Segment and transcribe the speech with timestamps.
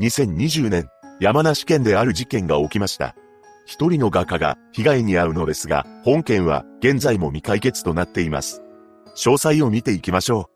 [0.00, 0.88] 2020年、
[1.20, 3.14] 山梨県である事件が起きました。
[3.64, 8.62] 一人の画家が被害に遭うのですが、本件は現在も未解決となっています。
[9.16, 10.50] 詳細を見ていきましょ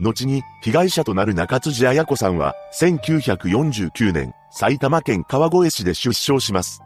[0.00, 0.04] う。
[0.04, 6.82] 後に被害者となる中辻彩子さんは1949年埼玉県川越市で出生します。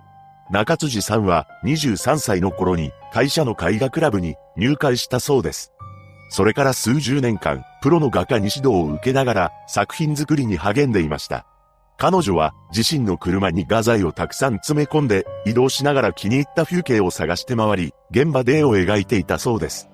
[0.50, 5.72] 中辻さんは23歳の頃に会社の絵画クラブに入会したそうです。
[6.30, 11.46] それから数十年間、プロの画家に指導を受けながら作品作りに励んでいました。
[11.98, 19.88] 彼女は自身の車に画材をたくさん詰め込んで移動しながら気に入った風景を探して回り、現場で絵を描いていたそうです。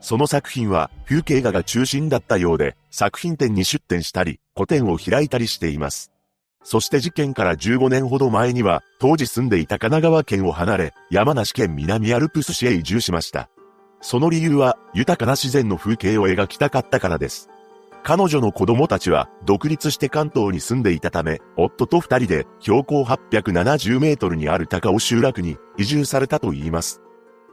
[0.00, 6.10] その作品は風景画が中心だったようで、作品展に出展したり、個展を開いたりしています。
[6.64, 13.48] そして事件から15年ほど前には、当時住んでいた神奈川県を離れ、山梨県南アルプス市へ移住しました。
[14.00, 17.48] その理由は、豊かな自然の風景を描きたかったからです。
[18.06, 27.00] 彼女の子供たちは独立して関東に住んでいたため、夫と二人で標高870メートルにある高尾集落に移住されたと言います。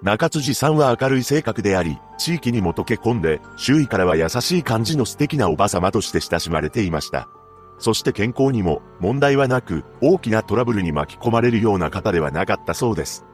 [0.03, 7.29] 中辻さんは明るい性格であり、地域にも溶け込んで、周囲からは優しい感じの素敵なおばさまとして親しまれていました。
[7.77, 13.25] そして健康にも問題はなく、大きなトラブルに巻き込まれるような方ではなかったそうです。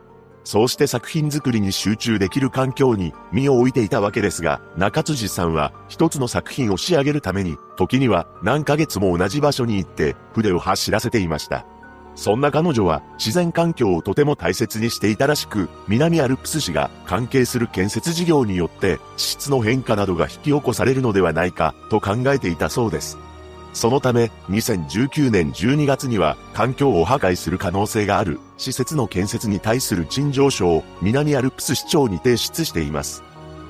[0.48, 11.66] そうして作品作りに集中できる環境に身を置いていたわけですが、中辻さんは一つの作品を仕上げるために、時には何ヶ月も同じ場所に行って筆を走らせていました。
[12.16, 23.18] そんな彼女は自然環境をとても大切にしていたらしく、南アルプス市が関係する建設事業によって地質の変化などが引き起こされるのではないかと考えていたそうです。
[23.74, 33.24] そのため、2019年12月には、環境を破壊する可能性がある、施設の建設に対する陳情書を、南アルプス市長に提出しています。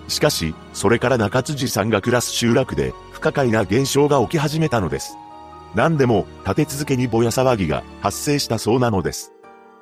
[0.07, 5.17] しかし、それから中辻さんが暮らす集落で、不可解な現象が起き始めたのです。
[5.75, 9.33] 何でも、立て続けにぼや騒ぎが発生したそうなのです。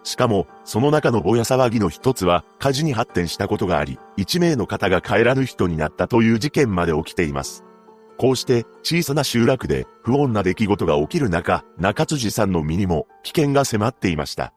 [0.04, 7.64] しかも、その中のぼや騒ぎの一つは、火事に発展したことがあり、一名の方が帰らぬ人になったという事件まで起きています。
[8.18, 14.54] こうして小さな集落で不穏な出来事が起きる中、中辻さんの身にも危険が迫っていました。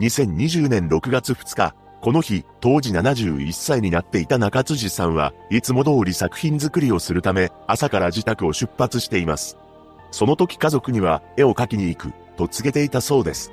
[0.00, 9.56] 2020年6月2日、この日、当時71歳になっていた中辻さんはいつも通り作品作りをするため朝から自宅を出発しています。
[10.10, 13.52] その時家族には絵を描きに行くと告げていたそうです。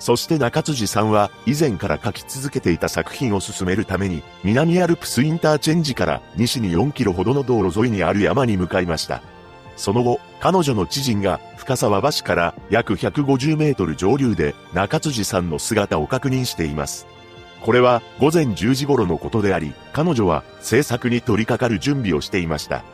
[0.00, 9.22] そして中辻さんは以前から書き続けていた作品を進めるために南アルプスインターチェンジから西に4キロほどの道路沿いにある山に向かいました。
[9.76, 17.06] その後、彼女の知人が深沢橋から約150メートル上流で中辻さんの姿を確認しています。
[17.60, 22.84] これは午前10時頃のことであり、彼女は制作に取り掛かる準備をしていました。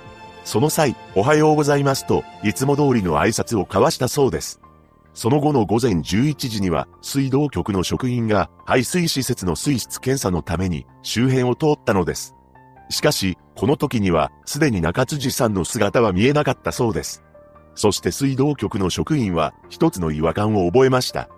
[0.44, 4.60] その際、おはようございますと、いつも通りの挨拶を交わしたそうです。
[5.16, 12.34] その後の午前11時には、水道局の職員が排水施設の水質検査のために周辺を通ったのです。
[12.90, 17.24] しかし、この時には、すでに中辻さんの姿は見えなかったそうです。
[17.74, 21.30] そして水道局の職員は、一つの違和感を覚えました。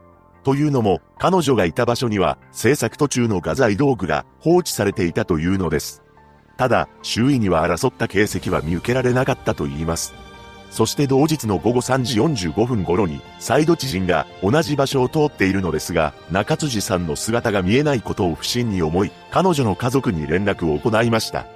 [0.42, 6.02] というのも、彼女がいた場所には、制作途中の画材道具が放置されていたというのです。
[6.56, 10.27] ただ、周囲には争った形跡は見受けられなかったと言います。
[10.70, 21.46] そして同日の午後3時45分頃に、再度知人が同じ場所を通っているのですが、中辻さんの姿が見えないことを不審に思い、彼女の家族に連絡を行いました。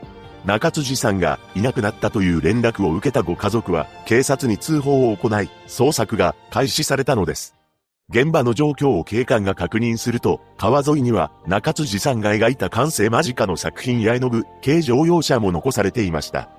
[0.44, 7.54] 中辻さんがいなくなったという連絡を受けたご家族は、警察に通報を行い、捜索が開始されたのです。
[8.08, 16.50] 現場の状況を警官が確認すると、川沿いには中辻さんが描いた完成間近の作品や絵の具、軽乗用車も残されていました。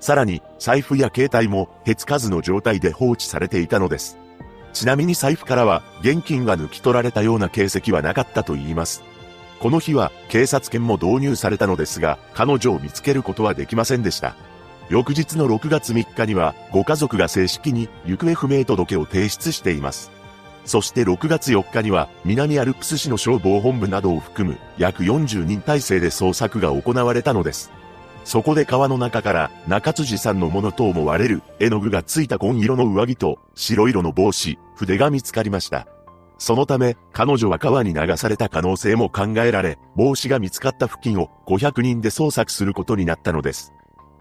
[0.00, 4.18] さらに、財布や携帯も手つかずの状態で放置されていたのです。
[4.72, 9.02] ちなみに財布からは現金が抜き取られたような形跡はなかったと言います。
[9.58, 14.36] この日は警察犬も導入されたのですが、彼女を見つけることはできませんでした。
[14.88, 20.10] 翌日の6月3日には、ご家族が正式に行方不明届を提出しています。
[20.64, 27.72] そして6月4日には、南アルプス市の消防本部などを含む約40人体制で捜索が行われたのです。
[28.28, 35.88] そこで川の中から中辻さんのものと思われる絵の具がついた紺色の上着と白色の帽子、筆が見つかりました。
[36.36, 43.72] そのため、彼女は川に流された可能性も考えられ、帽子が見つかった付近を500人で捜索することになったのです。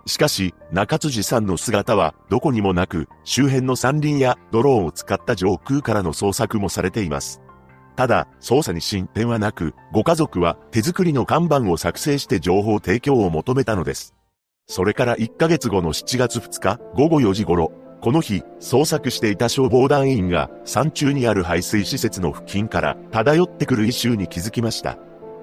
[0.05, 7.41] しかし、中辻さんの姿はどこにもなく、周辺の山林やドローンを使った上空からの捜索もされています。
[7.97, 14.13] ただ、捜査に進展はなく、ご家族は手作りの看板を作成して情報提供を求めたのです。
[14.67, 24.99] それから1ヶ月後の7月2日午後4時頃、この日、捜索していた消防団員が山中にある排水施設の付近から漂ってくる異臭に気づきました。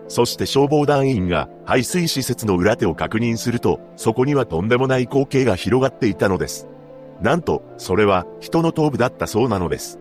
[0.06, 6.68] そして消防団員が排水施設の裏手を確認すると、そこにはとんでもない光景が広がっていたのです。
[7.20, 9.98] なんと、それは人の頭部だったそうなのです。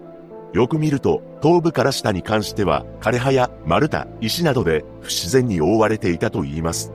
[0.53, 6.91] よく見ると、頭部から下に関しては、枯葉や丸太、石などで不自然に覆われていたと言います。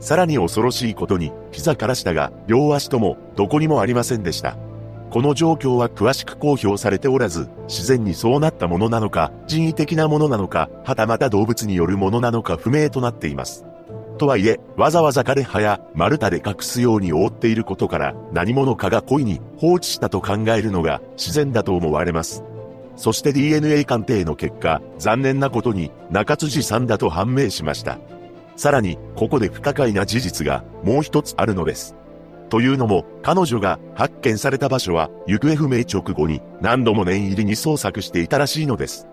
[0.00, 4.56] さらに恐ろしいことに、膝から下が両足ともどこにもありませんでした。
[5.10, 13.64] この状況は詳しく公表されておらず、自然にそうなったものなのか、人為的なものなのか、はたまた動物によるものなのか不明となっています。
[14.18, 22.42] とはいえ、わざわざ枯葉や丸太で隠すように覆っていることから、何者かが故意に放置したと考えるのが自然だと思われます。
[22.96, 27.98] そして DNA 鑑定の結果、残念なことに中辻さんだと判明しました。
[28.56, 31.94] さらに、ここで不可解な事実がもう一つあるのです。
[32.48, 39.06] というのも、彼女が発見された場所は、行方不明直後に何度も念入りに捜索していたらしいのです。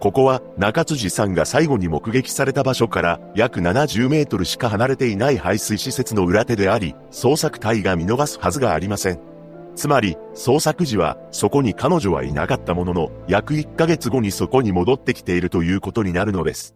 [0.00, 9.33] ここは中辻さんが最後に目撃された場所から約70メートルしか離れていない排水施設の裏手であり、捜索隊が見逃すはずがありません。
[9.74, 16.74] つまり、捜索時はそこに彼女はいなかったものの、約1ヶ月後にそこに戻ってきているということになるのです。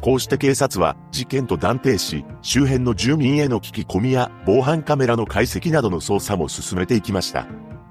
[0.00, 7.46] こうして警察は事件と断定し、周辺の住民への聞き込みや防犯カメラの解析などの捜査も進めていきました。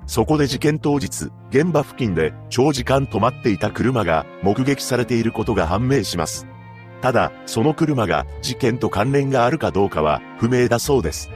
[0.07, 6.47] そこで事件当日、現場付近で長時間止まっていた車が目撃されていることが判明します。
[7.01, 11.31] ただ、その車が事件と関連があるかどうかは不明だそうです。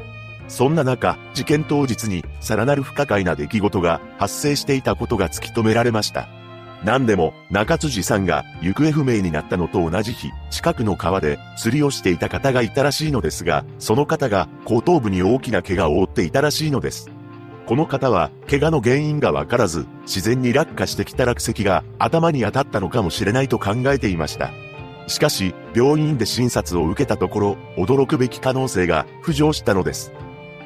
[0.50, 6.28] そんな中、事件当日にさらなる不可解な出来事が発生していたことが突き止められました。
[6.84, 17.12] 何でも、中辻さんが行方不明になったのと同じ日、近くの川で釣りをしていた方がいたらしいのですが、その方が後頭部に大きな怪我を負っていたらしいのです。
[17.68, 24.50] この方は、怪我の原因がわからず、自然に落下してきた落石が頭に当たったのかもしれないと考えていました。
[25.06, 30.12] しかし、病院で診察を受けたところ、驚くべき可能性が浮上したのです。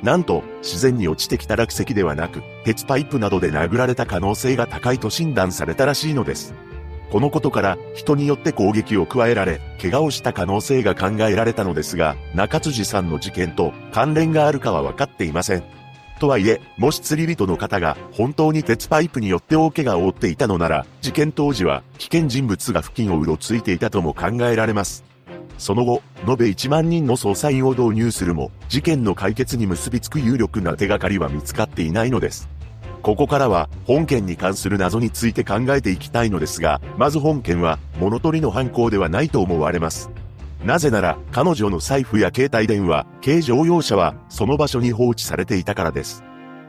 [0.03, 6.53] なんと、自然に落ちてきた落石ではなく、鉄パイプなどで殴られた可能性が高いと診断されたらしいのです。
[7.09, 15.63] このことから人によって攻撃を加えられ、怪我をした可能性が考えられたのですが、中辻さんの事件と関連があるかは分かっていません。
[16.19, 25.12] とはいえ、もし釣り人の方が本当に鉄パイプによって大怪我を負っていたのなら、事件当時は危険人物が付近をうろついていたとも考えられます。
[25.57, 32.49] その後、延べ1万人の捜査員を導入するも、事件の解決に結びつく有力な手がかりは見つかっていないのです。
[33.01, 40.09] ここからは本件に関する謎について考えていきたいのですが、まず本件は物取りの犯行ではないと思われます。
[40.63, 46.23] なぜなら、彼女の財布や携帯電話、軽乗用車はその場所に放置されていたからです。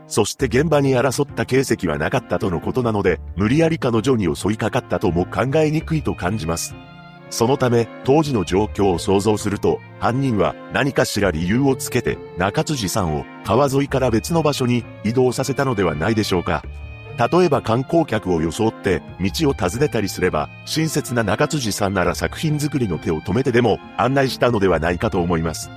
[0.08, 6.74] そして現場に争った形跡はなかったとのことなので、無理やり彼女に襲いかかったとも考えにくいと感じます。
[7.34, 16.62] そのため、当時の状況を想像すると、犯人は何かしら理由をつけて、中辻さんを川沿いから別の場所に移動させたのではないでしょうか。
[17.18, 25.70] 例えば観光客を装って道を尋ねたりすれば、親切な中辻さんなら作品作りの手を止めてでも案内したのではないかと思います。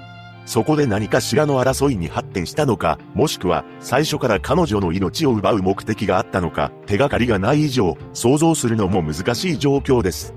[0.45, 10.36] そこで何かしらの争いに発展したのか、もしくは最初から彼女の命を奪う目的があったのか、手がかりがない以上、想像するのも難しい状況です。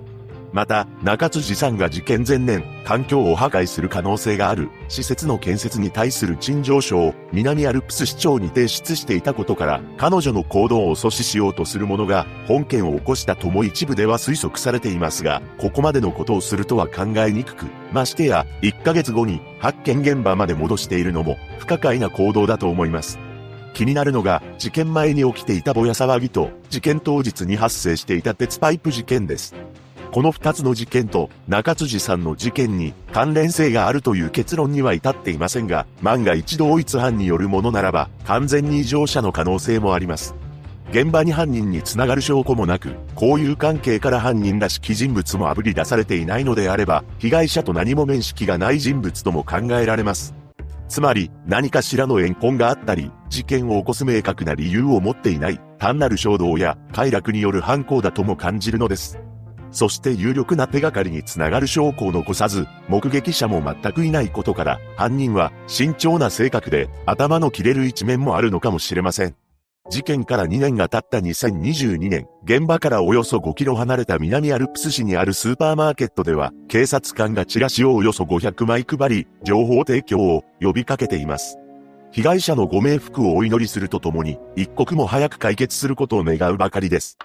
[0.53, 23.21] また、中津さんが事件前年、環境を破壊する可能性がある施設の建設に対する陳情書を南アルプス市長に提出していたことから、彼女の行動を阻止しようとする者が本件を起こしたとも一部では推測されていますが、ここまでのことをするとは考えにくく、ましてや、1ヶ月後に発見現場まで戻しているのも不可解な行動だと思います。
[23.73, 29.55] 気になるのが、事件前に起きていたぼや騒ぎと、事件当日に発生していた鉄パイプ事件です。
[30.12, 40.34] この二つの事件と中辻さんの事件に関連性があるという結論には至っていませんが、万が一同一犯によるものならば完全に異常者の可能性もあります。
[40.90, 50.34] 現場に犯人につながる証拠もなく、交友関係から犯人らしき人物もあぶり出されていないのであれば、被害者と何も面識がない人物とも考えられます。
[50.88, 59.20] つまり、何かしらの怨恨があったり、事件を起こす明確な理由を持っていない、単なる衝動や快楽による犯行だとも感じるのです。
[59.72, 69.36] そして有力な手がかりにつながる証拠を残さず、目撃者も全くいないことから、犯人は慎重な性格で頭の切れる一面もあるのかもしれません。
[69.89, 81.58] 事件から2年が経った2022年、現場からおよそ5キロ離れた南アルプス市にあるスーパーマーケットでは、警察官がチラシをおよそ500枚配り、情報提供を呼びかけています。
[82.12, 87.19] 被害者のご冥福をお祈りするとともに、一刻も早く解決することを願うばかりです。